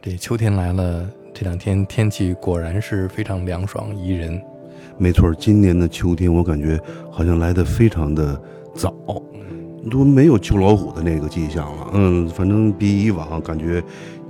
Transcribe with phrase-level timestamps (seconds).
[0.00, 4.40] 这秋天来了，这两天天气果然是非常凉爽宜人。
[4.96, 8.40] 没错，今年的秋天我感觉好像来的非常的
[8.74, 8.94] 早，
[9.90, 11.90] 都没有秋老虎的那个迹象了。
[11.94, 13.82] 嗯，反正比以往感觉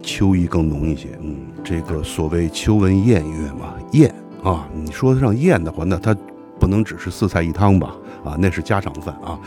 [0.02, 1.08] 秋意更浓一些。
[1.20, 4.12] 嗯，这个所谓秋闻宴乐嘛，宴
[4.42, 6.16] 啊，你说得上宴的话，那它
[6.58, 7.94] 不能只是四菜一汤吧？
[8.24, 9.38] 啊，那是家常饭啊。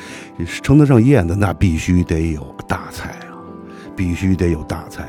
[0.62, 3.21] 称得上宴的，那必须得有大菜啊，
[3.96, 5.08] 必须得有大菜。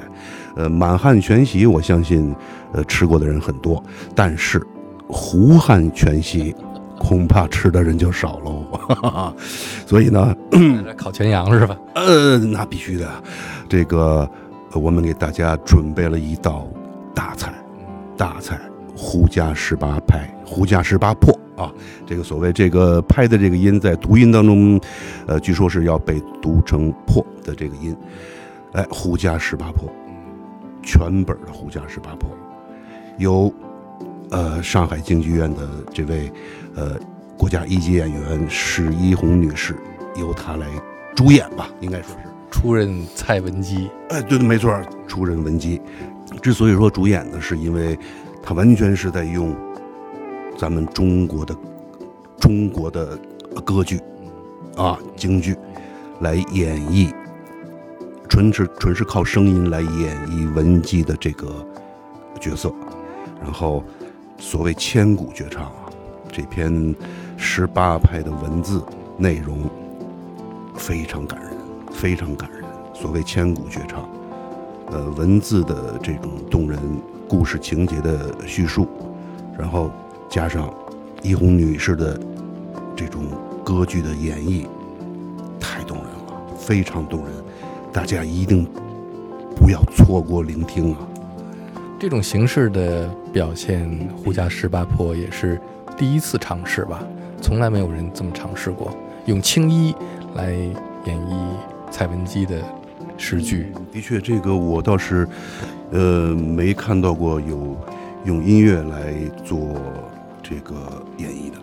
[0.54, 2.34] 呃，满汉全席，我相信，
[2.72, 3.82] 呃，吃过的人很多，
[4.14, 4.62] 但是
[5.08, 6.54] 胡汉全席，
[6.98, 9.34] 恐怕吃的人就少喽。
[9.86, 10.36] 所以呢，
[10.96, 11.74] 烤全羊是吧？
[11.94, 13.08] 呃，那必须的。
[13.66, 14.28] 这个，
[14.74, 16.68] 我们给大家准备了一道
[17.14, 17.54] 大菜，
[18.14, 18.60] 大菜
[18.94, 21.72] 胡家十八拍，胡家十八破啊。
[22.06, 24.78] 这个所谓这个拍的这个音，在读音当中，
[25.26, 27.96] 呃，据说是要被读成破的这个音。
[28.72, 29.88] 哎，胡家十八坡。
[30.84, 32.28] 全本的《胡家十八坡》，
[33.16, 33.54] 由
[34.30, 36.28] 呃上海京剧院的这位
[36.74, 36.98] 呃
[37.38, 39.76] 国家一级演员史一红女士，
[40.16, 40.66] 由她来
[41.14, 43.88] 主演吧，应该说是出任蔡文姬。
[44.08, 44.76] 哎，对对，没错，
[45.06, 45.80] 出任文姬。
[46.42, 47.96] 之所以说主演呢，是因为
[48.42, 49.54] 她完全是在用
[50.58, 51.54] 咱们中国的
[52.40, 53.16] 中国的
[53.64, 54.00] 歌剧
[54.76, 55.54] 啊京剧
[56.22, 57.14] 来演绎。
[58.32, 61.54] 纯是纯是靠声音来演绎文姬的这个
[62.40, 62.72] 角色，
[63.42, 63.84] 然后
[64.38, 65.92] 所谓千古绝唱啊，
[66.32, 66.94] 这篇
[67.36, 68.82] 十八拍的文字
[69.18, 69.68] 内容
[70.74, 71.50] 非常感人，
[71.92, 72.64] 非常感人。
[72.94, 74.08] 所谓千古绝唱，
[74.86, 76.80] 呃，文字的这种动人，
[77.28, 78.88] 故事情节的叙述，
[79.58, 79.90] 然后
[80.30, 80.72] 加上
[81.20, 82.18] 一红女士的
[82.96, 83.26] 这种
[83.62, 84.66] 歌剧的演绎，
[85.60, 87.41] 太动人了，非常动人。
[87.92, 88.66] 大家一定
[89.54, 90.98] 不要错过聆听啊！
[91.98, 95.60] 这种形式的表现，胡家十八坡也是
[95.96, 97.02] 第一次尝试吧？
[97.40, 99.94] 从来没有人这么尝试过，用青衣
[100.34, 101.36] 来演绎
[101.90, 102.62] 蔡文姬的
[103.18, 103.66] 诗句。
[103.92, 105.28] 的确，这个我倒是
[105.90, 107.76] 呃没看到过有
[108.24, 109.14] 用音乐来
[109.44, 109.76] 做
[110.42, 110.74] 这个
[111.18, 111.56] 演绎的。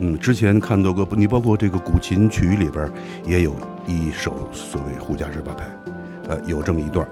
[0.00, 2.90] 嗯，之前看到过，你包括这个古琴曲里边
[3.24, 3.54] 也有。
[3.88, 5.64] 一首所谓《胡家十八拍》，
[6.28, 7.08] 呃，有这么一段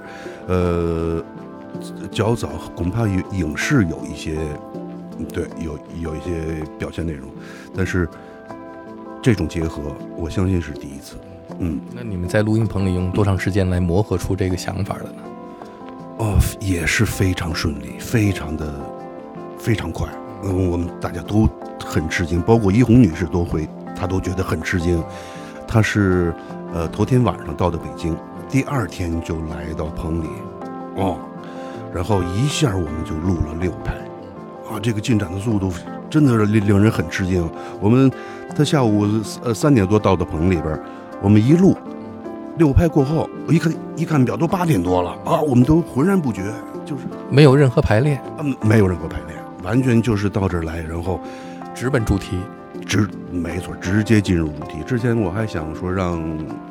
[0.47, 1.25] 呃，
[2.13, 4.37] 较早恐怕影影视有一些，
[5.33, 7.31] 对，有有一些表现内容，
[7.75, 8.07] 但是
[9.23, 9.81] 这种结合，
[10.19, 11.17] 我相信是第一次。
[11.61, 15.23] 嗯，那你们在录音棚里用多长时间来磨合出这个想法的呢？
[16.19, 18.75] 哦，也是非常顺利，非常的
[19.59, 20.07] 非常快。
[20.45, 21.49] 嗯，我们大家都
[21.83, 23.67] 很吃惊，包括一红女士都会，
[23.97, 25.03] 她都觉得很吃惊。
[25.67, 26.35] 她是。
[26.73, 28.17] 呃，头天晚上到的北京，
[28.49, 30.29] 第二天就来到棚里，
[30.97, 31.19] 哦，
[31.95, 33.95] 然后一下我们就录了六拍，
[34.69, 35.73] 啊，这个进展的速度
[36.11, 37.49] 真的是令令人很吃惊。
[37.81, 38.11] 我们
[38.55, 39.07] 他下午
[39.43, 40.79] 呃三点多到的棚里边，
[41.23, 41.75] 我们一录
[42.59, 46.43] 六拍过后，我一看一看表都八点多了啊，我们都浑然不觉，
[46.85, 51.21] 就是没有任何排练，嗯，没有任何排练，完全就是到这儿来，然后
[51.75, 52.39] 直奔主题。
[52.85, 54.83] 直没错，直接进入主题。
[54.87, 56.21] 之前我还想说让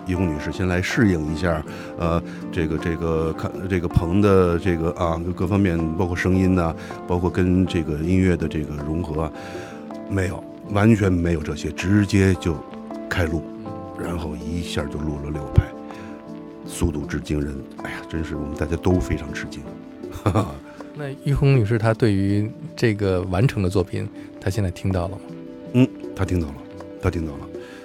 [0.06, 1.64] 一红女士先来适应一下，
[1.98, 2.22] 呃，
[2.52, 6.74] 这个这个看这个棚的这个啊各方面，包括声音呐，
[7.08, 9.32] 包括跟这个音乐的这个融合，
[10.10, 12.56] 没有，完全没有这些，直接就
[13.10, 13.44] 开录，
[14.00, 15.64] 然后一下就录了六拍，
[16.66, 19.62] 速度之惊人，哎呀，真是我们大家都非常吃惊。
[20.24, 20.56] 哈 哈
[20.98, 24.08] 那一红女士她对于这个完成的作品，
[24.40, 25.18] 她现在听到了吗？
[25.78, 26.56] 嗯，他听到了，
[27.02, 27.40] 他听到了，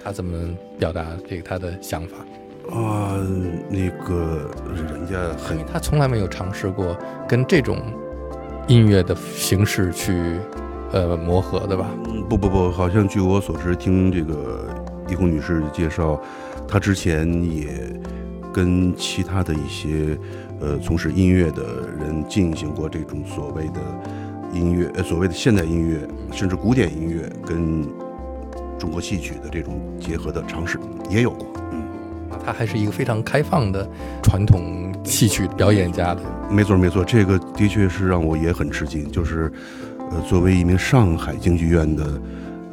[0.04, 2.18] 他怎么表达这个他的想法？
[2.72, 3.18] 啊，
[3.68, 6.96] 那个人家很，他从来没有尝试过
[7.28, 7.82] 跟这种
[8.68, 10.38] 音乐的形式去
[10.92, 11.90] 呃磨合，的吧？
[12.06, 14.72] 嗯，不不不，好像据我所知，听这个
[15.08, 16.22] 一红女士介绍，
[16.68, 17.92] 她之前也
[18.52, 20.16] 跟其他的一些
[20.60, 21.64] 呃从事音乐的
[21.98, 23.80] 人进行过这种所谓的。
[24.52, 27.82] 音乐，呃，所谓的现代音乐，甚至古典音乐跟
[28.78, 31.46] 中国戏曲的这种结合的尝试也有过。
[31.72, 31.82] 嗯，
[32.44, 33.88] 他还是一个非常开放的
[34.22, 36.20] 传统戏曲表演家的。
[36.50, 39.10] 没错，没错，这个的确是让我也很吃惊。
[39.10, 39.52] 就是，
[40.10, 42.22] 呃，作为一名上海京剧院的，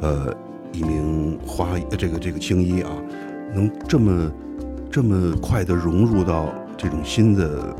[0.00, 0.36] 呃，
[0.72, 2.90] 一名花，这个这个青衣啊，
[3.54, 4.32] 能这么
[4.90, 7.76] 这么快的融入到这种新的。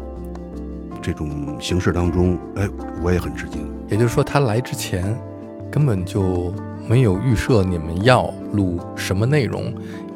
[1.00, 2.68] 这种形式当中，哎，
[3.02, 3.67] 我也很吃惊。
[3.90, 5.18] 也就是说，他来之前
[5.70, 6.52] 根本就
[6.88, 9.72] 没有预设你们要录什么内容，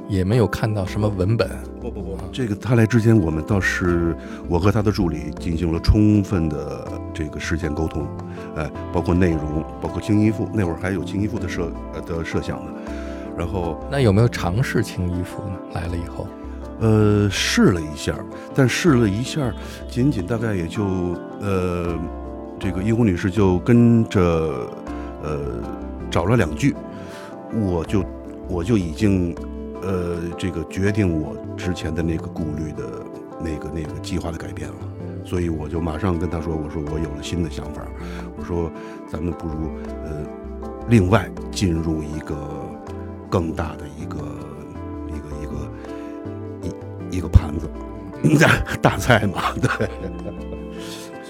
[0.09, 1.49] 也没有看到什么文本。
[1.81, 4.15] 不不不，这个他来之前，我们倒是
[4.49, 8.07] 我和他的助理进行了充分的这个事先沟通，
[8.57, 12.73] 哎，包括内容，包括清衣服，那会儿还有清衣服的设呃的设想呢。
[13.37, 15.57] 然后那有没有尝试清衣服呢？
[15.75, 16.29] 来了以后，
[16.81, 18.15] 呃，试了一下，
[18.55, 19.51] 但试了一下，
[19.89, 20.85] 仅仅大概也就
[21.41, 21.99] 呃，
[22.63, 24.21] 这个一红女士就跟着
[25.25, 25.41] 呃
[26.09, 26.73] 找了两句，
[27.61, 28.05] 我就
[28.49, 29.35] 我就已经
[29.83, 32.85] 呃这个决定我之前的那个顾虑的
[33.41, 34.77] 那个那个计划的改变了，
[35.25, 37.83] 所以我就马上跟她说，我说我有了新的想法，
[38.39, 38.71] 我说
[39.11, 39.69] 咱们不如
[40.05, 40.25] 呃
[40.89, 42.37] 另外进入一个
[43.29, 44.19] 更大的一个
[45.09, 45.53] 一个一个
[47.11, 47.69] 一一个盘子
[48.81, 49.89] 大菜嘛，对，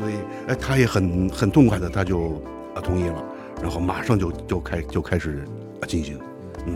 [0.02, 0.14] 所以
[0.48, 2.42] 哎他也很很痛快的他就
[2.74, 3.24] 啊同意了，
[3.62, 5.44] 然后马上就就开就开始
[5.80, 6.18] 啊进行，
[6.66, 6.74] 嗯。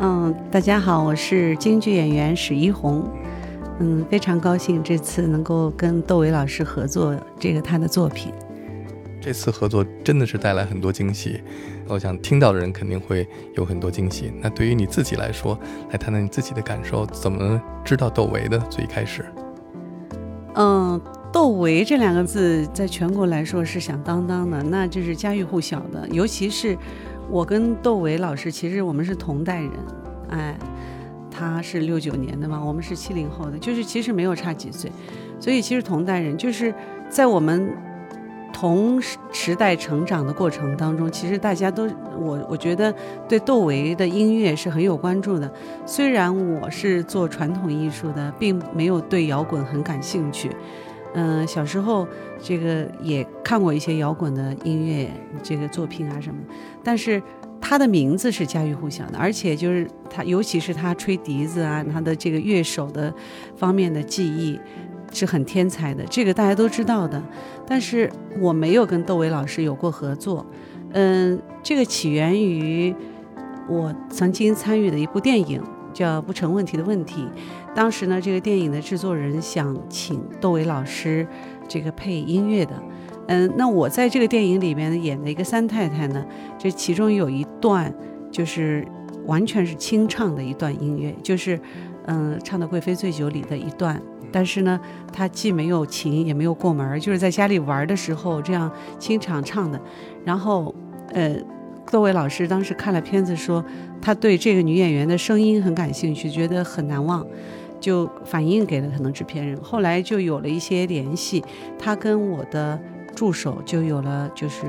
[0.00, 3.06] 嗯，大家好，我是京剧演员史一红。
[3.78, 8.32] 嗯，非常高兴这次能够跟窦唯老师合作这个他的作品。
[9.20, 11.42] 这次合作真的是带来很多惊喜，
[11.88, 14.32] 我想听到的人肯定会有很多惊喜。
[14.40, 15.58] 那对于你自己来说，
[15.90, 18.58] 来谈谈你自己的感受，怎么知道窦唯的？
[18.70, 19.35] 最开始，嗯，
[21.36, 26.08] 窦唯这两个字在全国来说是响当当的，那就是家喻户晓的。
[26.08, 26.74] 尤其是
[27.28, 29.70] 我跟窦唯老师，其实我们是同代人，
[30.30, 30.58] 哎，
[31.30, 34.90] 他是六九年的嘛，我们是七零后的，就是其实没有差几岁，
[35.38, 36.72] 所以其实同代人，就是
[37.10, 37.70] 在我们
[38.50, 38.98] 同
[39.30, 41.86] 时代成长的过程当中，其实大家都
[42.18, 42.90] 我我觉得
[43.28, 45.52] 对窦唯的音乐是很有关注的。
[45.84, 50.50] 虽然我是做传统艺术的，并没有对摇滚很感兴趣。
[51.18, 52.06] 嗯、小时候
[52.42, 55.10] 这个也看过一些摇滚的音乐
[55.42, 56.38] 这个作品啊什么，
[56.84, 57.22] 但是
[57.58, 63.12] 他的名字是家喻户晓的，而且就是他，尤其是他吹笛子啊，他的这个乐手的
[63.56, 64.60] 方面的技艺
[65.10, 67.20] 是很天才的，这个大家都知道的。
[67.66, 70.44] 但是我没有跟窦唯老师有过合作，
[70.92, 72.94] 嗯，这个起源于
[73.68, 75.62] 我曾经参与的一部电影，
[75.96, 77.22] 叫《不成问题的问题》。
[77.74, 81.26] 当时呢，这个电影的制作人想请窦唯老师
[81.66, 82.74] 这个配音乐的，
[83.28, 86.22] 嗯，那我在这个电影里面演的一个三太太呢，
[86.58, 87.90] 这其中有一段
[88.30, 88.86] 就是
[89.24, 91.58] 完全是清唱的一段音乐，就是
[92.04, 94.00] 嗯唱的《贵妃醉酒》里的一段。
[94.32, 94.78] 但是呢，
[95.12, 99.80] 她既没有琴，也没有过门儿，就是在家里玩的时候这样清唱唱的。
[100.24, 100.74] 然后，
[101.12, 101.36] 呃，
[101.90, 103.64] 窦唯老师当时看了片子说，
[104.02, 107.26] 他对这个女演员的声音很感兴趣，觉得很难忘，
[107.80, 109.56] 就反映给了可能制片人。
[109.62, 111.42] 后来就有了一些联系，
[111.78, 112.78] 他跟我的
[113.14, 114.66] 助手就有了就是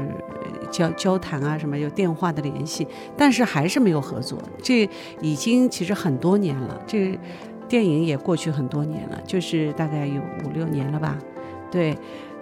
[0.71, 2.87] 交交谈啊什么，有电话的联系，
[3.17, 4.37] 但是还是没有合作。
[4.61, 4.87] 这
[5.21, 7.17] 已经其实很多年了，这
[7.67, 11.17] 电影也过去很多年了，就是大概有五六年了吧。
[11.69, 11.97] 对，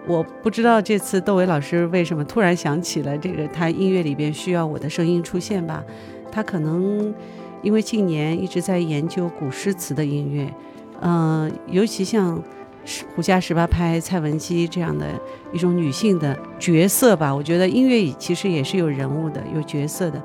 [0.07, 5.83] 我不知道这次窦唯老师为什么突然想起了这个，他音乐里边需要我的声音出现吧？
[6.31, 7.13] 他可能
[7.61, 10.53] 因为近年一直在研究古诗词的音乐，
[11.01, 12.41] 嗯、尤其像
[12.83, 15.07] 十胡家十八拍、蔡文姬这样的
[15.51, 20.21] 一种女性的角色吧，我觉得音乐其实也是有人物的、有角色的。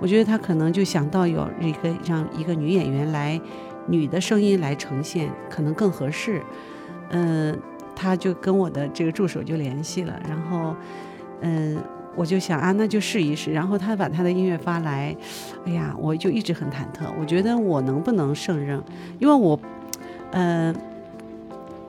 [0.00, 3.40] 我觉得他可能就想到有一个让一个女演员来，
[3.86, 6.42] 女的声音来呈现，可能更合适。
[7.10, 7.56] 嗯、
[8.00, 10.74] 他就跟我的这个助手就联系了，然后，
[11.42, 11.76] 嗯、
[12.16, 13.52] 我就想啊，那就试一试。
[13.52, 15.14] 然后他把他的音乐发来，
[15.66, 18.82] 哎呀，我就一直很忐忑，我觉得我能不能胜任？
[19.18, 19.60] 因为我，
[20.30, 20.74] 呃，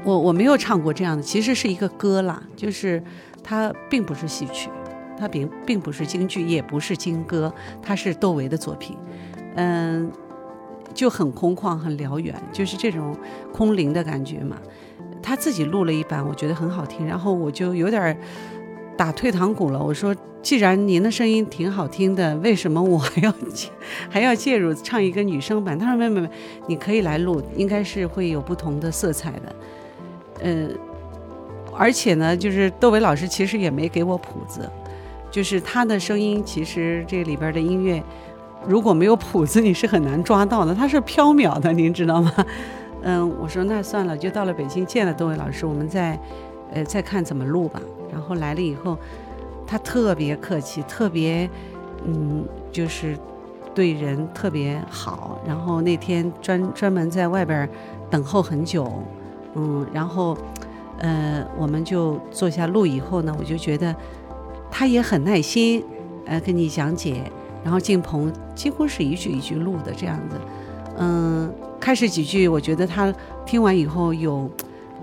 [0.03, 3.01] 我我没有唱过这样的，其实是一个歌啦，就是
[3.41, 4.69] 它并不是戏曲，
[5.17, 8.97] 它并并不是京剧，也不是京歌，它是窦唯的作品，
[9.55, 10.11] 嗯、
[10.93, 13.15] 就很空旷、很辽远，就是这种
[13.53, 14.57] 空灵的感觉嘛。
[15.21, 18.17] 他自己录了一版，我觉得很好听，然后我就有点
[18.97, 19.81] 打退堂鼓了。
[19.81, 23.33] 我说，既然您的声音挺好听的，为什么我还要
[24.09, 25.77] 还要介入唱一个女生版？
[25.77, 26.29] 他说没没没，
[26.67, 29.55] 你可以来录，应该是会有不同的色彩的。
[30.43, 30.69] 嗯，
[31.77, 34.69] 而且呢，就是窦唯老师其实也没给我谱子，
[35.29, 38.01] 就是他的声音，其实这里边的音乐
[38.67, 42.33] 如果没有谱子，你是很难抓到的，它是飘渺的，您知道吗？
[43.03, 46.19] 嗯，我说那算了，就到了北京见了多位老师，我们再，
[46.71, 47.81] 呃，再看怎么录吧。
[48.11, 48.97] 然后来了以后，
[49.65, 51.49] 他特别客气，特别，
[52.05, 53.17] 嗯，就是
[53.73, 55.39] 对人特别好。
[55.47, 57.67] 然后那天专专门在外边
[58.09, 58.91] 等候很久，
[59.55, 60.37] 嗯，然后，
[60.99, 63.95] 呃，我们就坐下录以后呢，我就觉得
[64.69, 65.83] 他也很耐心，
[66.27, 67.23] 呃，跟你讲解，
[67.63, 70.35] 然后进棚几乎是一句一句录的这样子，
[70.99, 71.51] 嗯。
[71.81, 73.11] 开始几句，我觉得他
[73.45, 74.49] 听完以后有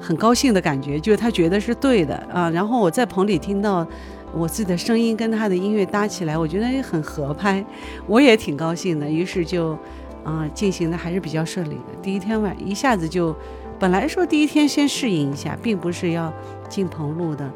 [0.01, 2.49] 很高兴的感觉，就是他觉得是对的啊。
[2.49, 3.87] 然后我在棚里听到
[4.33, 7.63] 我自己的声音跟他的音乐搭起来，我觉得也很合拍，
[8.07, 9.11] 我也挺高兴的。
[9.11, 9.77] 于是就
[10.23, 12.01] 啊进行的还是比较顺利的。
[12.01, 13.35] 第一天晚一下子就，
[13.79, 16.33] 本来说第一天先适应一下，并不是要
[16.69, 17.51] 进棚录的，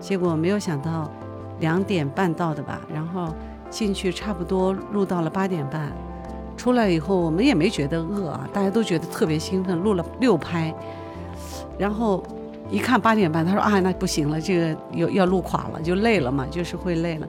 [0.00, 1.10] 结果没有想到
[1.60, 3.34] 两点半到的吧，然后
[3.68, 5.92] 进去差不多录到了八点半。
[6.56, 10.72] 出来以后，我们也没觉得饿啊，大家都觉得特别兴奋，录了六拍，
[11.76, 12.22] 然后
[12.70, 17.28] 一看八点半，他说啊，那不行了，这个要要录垮了，就累了嘛，就是会累了。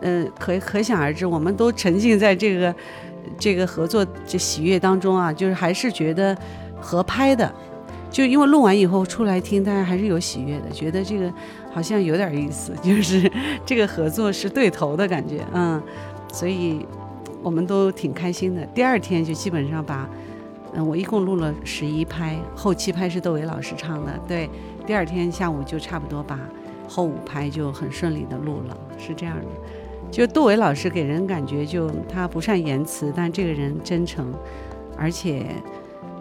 [0.00, 2.74] 嗯，可可想而知，我们都沉浸在这个
[3.38, 6.36] 这个合作这喜悦当中啊，就是还是觉得
[6.80, 7.50] 合拍的，
[8.10, 11.32] 就因为录完以后出来听，大家还是有喜悦的，觉得这个
[11.72, 13.30] 好像有点意思，就是
[13.64, 15.80] 这个合作是对头的感觉，嗯，
[16.32, 16.84] 所以。
[17.44, 18.64] 我们都挺开心的。
[18.74, 20.08] 第二天就基本上把，
[20.74, 24.18] 嗯，我一共录了十一拍，后七拍是窦唯老师唱的。
[24.26, 24.48] 对，
[24.86, 26.40] 第二天下午就差不多把
[26.88, 29.44] 后五拍就很顺利的录了，是这样的。
[30.10, 34.32] 就窦唯老师给人感觉就他不善言辞，但这个人真诚，
[34.96, 35.44] 而且，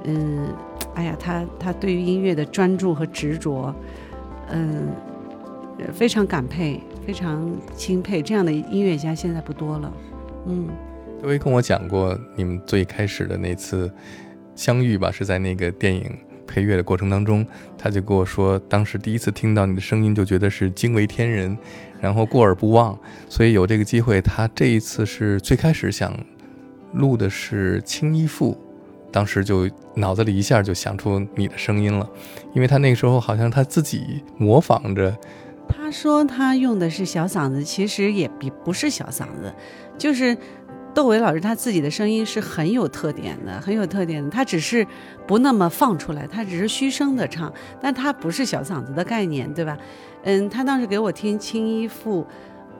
[0.03, 0.47] 嗯，
[0.95, 3.73] 哎呀，他他对于音乐的专注和执着，
[4.49, 4.89] 嗯，
[5.93, 8.21] 非常感佩，非常钦佩。
[8.21, 9.93] 这样的音乐家现在不多了，
[10.47, 10.67] 嗯。
[11.23, 13.89] 各位跟我讲过，你们最开始的那次
[14.57, 16.03] 相遇吧，是在那个电影
[16.45, 21.57] 配乐的过程当中，他就跟我说，当时第一次听到你的声音就觉得是惊为天人，
[22.01, 22.99] 然后过耳不忘，
[23.29, 26.13] 所以有这个机会，他这一次是最开始想
[26.91, 28.51] 录的是《青衣赋》，
[29.09, 32.05] 当时就脑子里一下就想出你的声音了，
[32.53, 35.17] 因为他那个时候好像他自己模仿着，
[35.69, 39.53] 他说他用的是小嗓子，其实也比不是小嗓子，
[39.97, 40.37] 就是。
[40.93, 44.29] 窦唯老师他自己的声音是很有特点的，很有特点的。
[44.29, 44.85] 他只是
[45.25, 49.75] 不那么放出来，他只是虚声的唱，但他不是小嗓子的概念，对吧？
[50.23, 52.21] 嗯，他当时给我听《青衣赋》，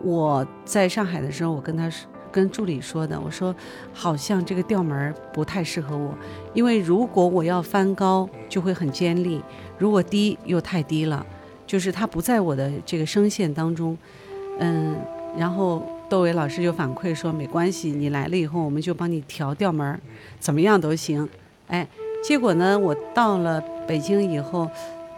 [0.03, 3.55] 我在上海的时候，我跟他说跟助理说的，我说
[3.91, 6.15] 好像这个调门不太适合我，
[6.53, 9.41] 因为如果我要翻高就会很尖利，
[9.77, 11.25] 如果低又太低了，
[11.65, 13.98] 就是它不在我的这个声线当中。
[14.60, 14.96] 嗯，
[15.36, 15.82] 然后。
[16.10, 20.00] 窦唯老师就反馈说：“没关系，你来了以后，我们就帮你调调门儿，
[20.39, 21.27] 怎么样都行。”
[21.67, 21.88] 哎，
[22.24, 24.69] 结果呢，我到了北京以后，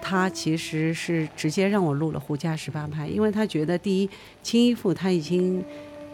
[0.01, 4.07] 他其实是直接让我录了胡家十八拍，因为他觉得第一，
[4.41, 5.61] 《青衣赋》他已经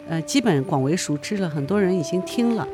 [0.08, 2.66] 呃基本广为熟知了，很多人已经听了，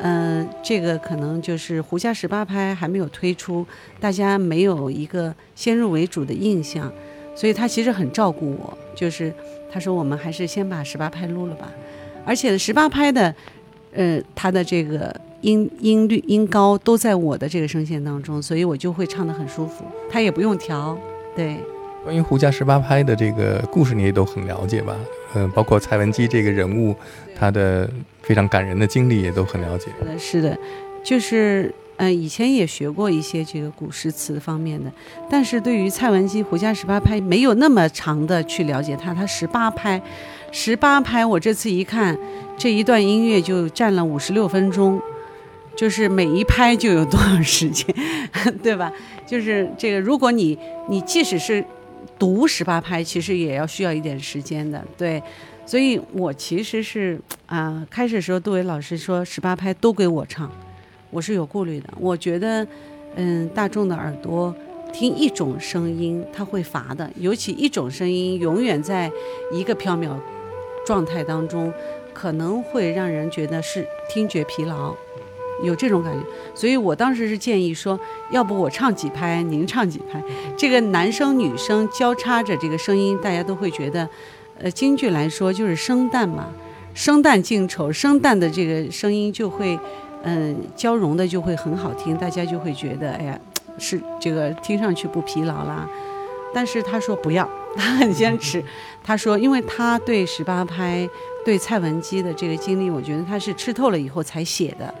[0.00, 3.64] 嗯，这个可能就是胡家十八拍还没有推出，
[4.00, 6.90] 大家没有一个先入为主的印象，
[7.36, 9.32] 所以他其实很照顾我，就是。
[9.72, 11.72] 他说：“我们还是先把十八拍录了吧，
[12.26, 13.34] 而且十八拍的，
[13.94, 19.82] 呃，他的这个音音律音高都在我的这个声线当中，所以我就会唱得很舒服。
[20.10, 20.98] 他也不用调。
[21.34, 21.56] 对，
[22.04, 24.94] 关于胡家十八拍的这个故事，你也都很了解吧？
[25.34, 26.94] 嗯，包括蔡文姬这个人物，
[27.34, 27.88] 他的
[28.20, 29.86] 非常感人的经历也都很了解。
[29.96, 30.58] 是的，是的，
[31.02, 34.90] 就是。”嗯，以前也学过一些这个古诗词方面的，
[35.30, 39.14] 但是对于蔡文姬胡笳十八拍没有那么长的去了解他。
[39.14, 40.02] 他十八拍，
[40.50, 42.18] 十八拍，我这次一看，
[42.58, 45.00] 这一段音乐就占了五十六分钟，
[45.76, 47.94] 就是每一拍就有多少时间，
[48.64, 48.90] 对吧？
[49.24, 51.64] 就是这个，如果你你即使是
[52.18, 55.22] 读十八拍，其实也要需要一点时间的，对。
[55.64, 60.50] 所以我其实是啊，开始时候杜伟老师说十八拍都给我唱。
[61.12, 62.66] 我是有顾虑的，我觉得，
[63.16, 64.52] 嗯，大众的耳朵
[64.94, 69.12] 听一种声音，他会乏的，尤其一种声音永远在
[69.52, 70.08] 一个飘渺
[70.86, 71.70] 状态当中，
[72.14, 74.94] 可能会让人觉得是听觉疲劳，
[75.62, 76.26] 有这种感觉。
[76.54, 78.00] 所以我当时是建议说，
[78.30, 80.18] 要不我唱几拍，您唱几拍，
[80.56, 84.08] 这个男生女生交叉着这个声音，大家都会觉得，
[84.58, 86.48] 呃，京剧来说就是生旦嘛，
[86.94, 89.78] 生旦净丑，生旦的这个声音就会。
[90.24, 93.38] 嗯，交融的就会很好听，大家就会觉得，哎呀，
[93.78, 95.88] 是这个听上去不疲劳啦。
[96.54, 98.62] 但是他说不要，他 很坚持。
[99.02, 101.08] 他说，因为他对十八拍、
[101.44, 104.94] 对蔡文姬的这个经历，我觉得他是吃透了以后才写的。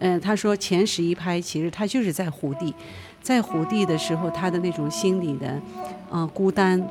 [0.00, 2.74] 嗯，他说前十一拍其实他就是在胡地，
[3.22, 5.60] 在胡地的时候，他的那种心理的，
[6.12, 6.84] 嗯，孤单，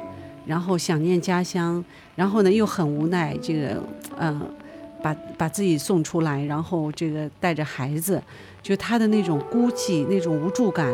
[0.45, 1.83] 然后想念家乡，
[2.15, 3.83] 然后呢又很无奈，这个，
[4.17, 4.41] 嗯。
[5.07, 8.21] 把把自己送出来，然后这个带着孩子，
[8.61, 10.93] 就他的那种孤寂、那种无助感，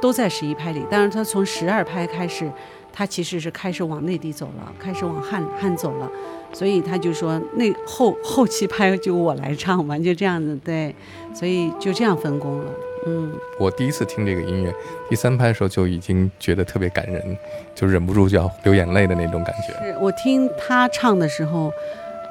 [0.00, 0.84] 都在十一拍里。
[0.90, 2.50] 但是他从十二拍开始，
[2.92, 6.08] 他其实是开始往内地走了，开始往汉汉走了。
[6.52, 10.94] 所以他就说，那后后期拍就我来唱嘛，就这样子对。
[11.32, 12.72] 所以就这样分工了。
[13.06, 14.74] 嗯，我第一次听这个音乐，
[15.08, 17.36] 第三拍的时候就已经觉得特别感人，
[17.74, 19.72] 就忍不住就要流眼泪的那种感觉。
[19.84, 21.72] 是我听他唱的时候，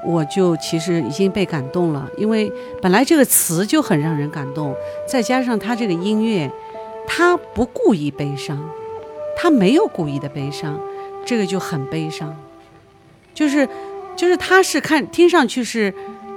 [0.06, 2.52] 我就其实已经被感动了，因为
[2.82, 4.76] 本来这个词就很让人感动，
[5.08, 6.52] 再加上他这个音乐，
[7.08, 8.58] 他不故意悲伤，
[9.38, 10.80] 他没有故意的悲伤，
[11.26, 12.36] 这个就很悲伤，
[13.34, 13.68] 就是
[14.16, 15.94] 就是他是看听上去是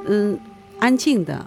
[0.06, 0.38] 嗯
[0.78, 1.46] 安静的。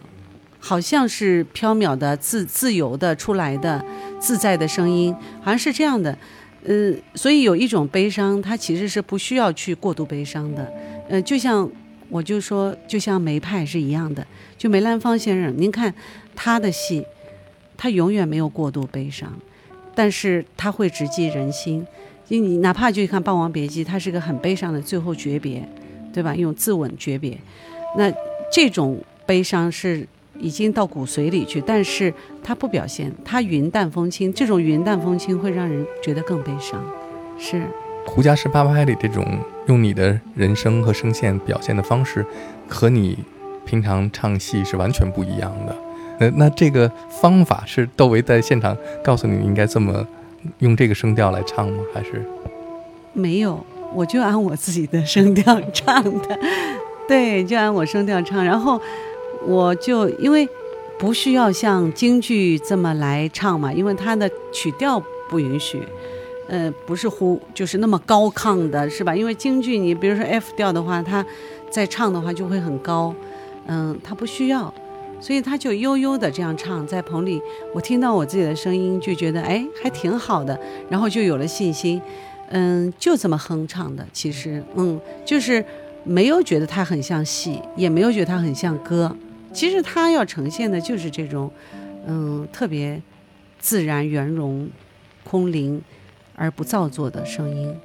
[0.58, 3.86] 好像是飘渺的、自自由的出来的、
[4.18, 6.18] 自在的声音，好像是这样的。
[6.64, 10.74] 嗯，所以有一种悲伤，它其实是不需要去过度悲伤的。
[11.08, 11.70] 呃，就像
[12.10, 14.26] 我就说，就像梅派是一样的。
[14.58, 15.94] 就梅兰芳先生，您看
[16.36, 17.06] 他的戏，
[17.76, 19.32] 他永远没有过度悲伤，
[19.94, 21.86] 但是他会直击人心。
[22.28, 25.68] 就你哪怕就看《霸王别姬》，他是个很悲伤的最后诀别，
[26.14, 26.36] 对吧？
[26.36, 27.38] 用自刎诀别，
[27.98, 28.12] 那
[28.52, 30.08] 这种悲伤是。
[30.38, 34.34] 已经到骨髓里去，但是他不表现，他云淡风轻。
[34.34, 36.86] 这种云淡风轻会让人觉得更悲伤。
[37.40, 37.56] 是
[38.06, 39.26] 《胡家十八拍》里这种
[39.68, 42.26] 用你的人声和声线表现的方式，
[42.68, 43.18] 和你
[43.66, 45.76] 平常唱戏是完全不一样的。
[46.20, 46.90] 呃，那这个
[47.22, 50.08] 方法是窦唯在现场告诉你应该这么
[50.60, 51.84] 用这个声调来唱吗？
[51.94, 52.24] 还是
[53.14, 53.66] 没有？
[53.94, 56.40] 我就按我自己的声调唱的，
[57.08, 58.82] 对，就按我声调唱，然后。
[59.48, 60.50] 我就因为
[60.98, 65.84] 不需要像京剧这么来唱嘛，因为它的曲调不允许，
[66.48, 69.16] 呃，不是呼就是那么高亢的，是吧？
[69.16, 71.26] 因为京剧你比如说 F 调的话，它
[71.70, 73.14] 在唱的话就会很高，
[73.68, 74.74] 嗯，它不需要，
[75.20, 77.42] 所以他就悠悠的这样唱，在棚里
[77.74, 80.60] 我听到我自己的声音就觉得哎还挺好的，
[80.90, 82.02] 然后就有了信心，
[82.50, 85.66] 嗯，就这么哼唱的，其实嗯就是
[86.04, 89.16] 没有觉得它很像戏，也没有觉得它很像歌。
[89.52, 91.50] 其实它要呈现的就是这种，
[92.06, 93.02] 嗯，特别
[93.58, 94.70] 自然圆融、
[95.24, 95.82] 空灵
[96.36, 97.76] 而不造作的声音，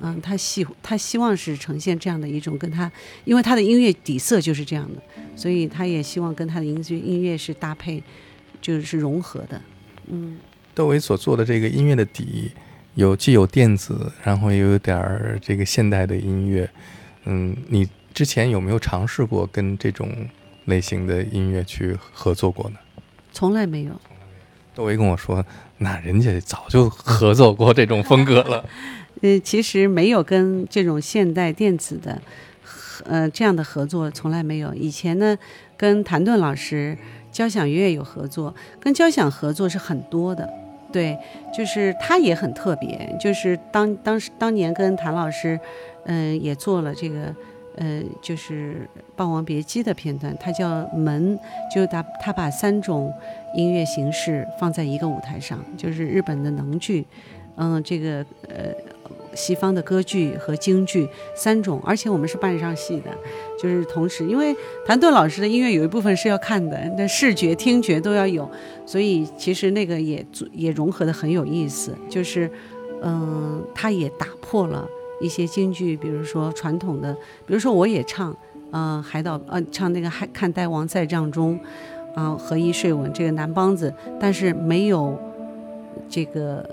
[0.00, 2.90] 嗯，他希他希望是呈现这样的一种跟他，
[3.24, 5.02] 因为他的音乐底色就是这样的，
[5.34, 8.02] 所以他也希望跟他的音乐音乐是搭配，
[8.60, 9.60] 就是融合的，
[10.06, 10.38] 嗯。
[10.74, 12.50] 窦唯所做的这个音乐的底，
[12.94, 16.70] 有既有电子，然后也有点儿这个现代的音乐，
[17.24, 20.10] 嗯，你之前有没有尝试过跟这种？
[20.66, 22.76] 类型的音乐去合作过呢？
[23.30, 23.92] 从来没有。
[24.74, 25.46] 窦唯跟我说，
[25.78, 28.64] 那人家早就合作过这种风格了。
[29.22, 32.20] 呃，其实没有跟这种现代电子的，
[33.04, 34.74] 呃，这样的合作从来没有。
[34.74, 35.36] 以前呢，
[35.76, 36.96] 跟谭盾老师
[37.32, 40.48] 交响乐有合作，跟交响合作是很多的。
[40.92, 41.18] 对，
[41.56, 45.58] 就是他也很特别，就是当当时当年跟谭老师，
[46.04, 47.34] 嗯，也做了这个。
[47.76, 51.38] 呃，就是《霸王别姬》的片段，它叫门，
[51.74, 53.12] 就他他把三种
[53.54, 57.06] 音乐形式放在一个舞台上，就是日本的能剧，
[57.56, 58.72] 嗯，这个呃
[59.34, 63.10] 西方的歌剧和京剧三种，而且我们是扮上戏的，
[63.60, 68.50] 就是同时，因为谭盾老师的音乐有一部分是要看的，那视觉、听觉都要有，
[68.86, 72.50] 所以其实那个也也融合的很有意思，就是
[73.02, 74.88] 嗯，他也打破了。
[75.20, 77.14] 一些京剧，比如说传统的，
[77.46, 78.36] 比如说我也唱，
[78.70, 81.58] 呃，海岛，呃，唱那个海看呆王在帐中，
[82.14, 85.18] 啊，合衣睡稳这个南梆子，但是没有
[86.08, 86.68] 这个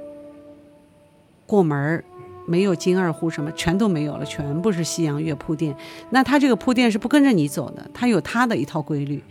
[1.45, 2.03] 过门儿，
[2.45, 5.75] 没有金二胡什么，全都没有了，全部是西洋乐铺垫。
[6.09, 9.23] 那他这个铺垫是不跟着你走的，他有他的一套规律，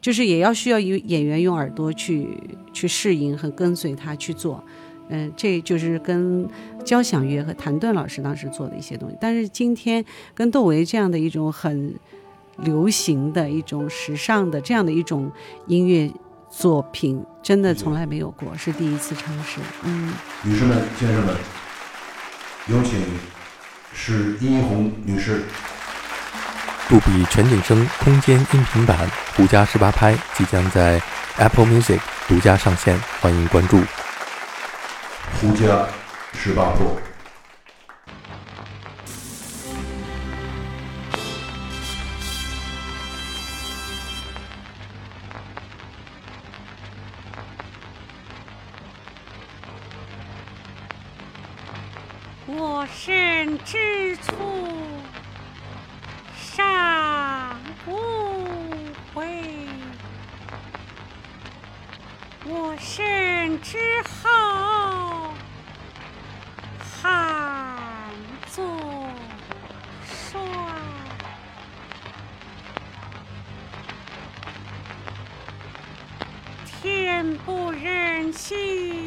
[0.00, 2.38] 就是也要需要有演员用耳朵去
[2.72, 4.64] 去适应和跟随他去做。
[5.08, 6.48] 嗯，这就是跟
[6.84, 11.94] 交响乐和谭盾老师当时做的一些东西，但是今天跟窦唯这样的一种很
[12.58, 15.30] 流行的一种时尚的这样的一种
[15.66, 16.10] 音乐
[16.50, 19.60] 作品，真的从来没有过，是第一次尝试。
[19.82, 20.12] 嗯，
[20.42, 21.34] 女士们、先生们，
[22.68, 23.00] 有请
[23.92, 25.42] 是殷红女士。
[26.88, 28.98] 杜比全景声空间音频版
[29.36, 31.00] 《胡家十八拍》即将在
[31.38, 33.80] Apple Music 独家上线，欢迎关注。
[35.40, 35.86] 胡家
[36.32, 36.98] 十八破。
[52.46, 54.32] 我身之处，
[56.38, 57.96] 山无
[59.12, 59.24] 悔；
[62.46, 64.33] 我身之后。
[78.36, 79.03] 忍